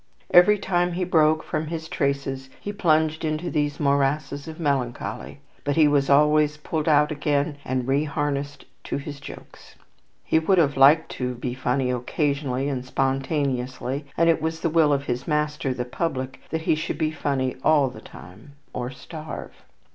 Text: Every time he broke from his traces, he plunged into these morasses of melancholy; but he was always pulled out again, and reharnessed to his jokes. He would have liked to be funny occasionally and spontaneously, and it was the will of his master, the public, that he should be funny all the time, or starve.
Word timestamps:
Every 0.33 0.57
time 0.57 0.93
he 0.93 1.03
broke 1.03 1.43
from 1.43 1.67
his 1.67 1.87
traces, 1.87 2.49
he 2.59 2.73
plunged 2.73 3.23
into 3.23 3.51
these 3.51 3.79
morasses 3.79 4.47
of 4.47 4.59
melancholy; 4.59 5.41
but 5.63 5.75
he 5.75 5.87
was 5.87 6.09
always 6.09 6.57
pulled 6.57 6.89
out 6.89 7.11
again, 7.11 7.57
and 7.63 7.87
reharnessed 7.87 8.65
to 8.85 8.97
his 8.97 9.19
jokes. 9.19 9.75
He 10.23 10.39
would 10.39 10.57
have 10.57 10.75
liked 10.75 11.09
to 11.21 11.35
be 11.35 11.53
funny 11.53 11.91
occasionally 11.91 12.67
and 12.67 12.83
spontaneously, 12.83 14.07
and 14.17 14.27
it 14.27 14.41
was 14.41 14.61
the 14.61 14.71
will 14.71 14.91
of 14.91 15.05
his 15.05 15.27
master, 15.27 15.71
the 15.71 15.85
public, 15.85 16.41
that 16.49 16.61
he 16.61 16.73
should 16.73 16.97
be 16.97 17.11
funny 17.11 17.57
all 17.63 17.91
the 17.91 18.01
time, 18.01 18.53
or 18.73 18.89
starve. 18.89 19.51